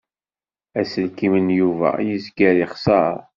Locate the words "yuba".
1.59-1.89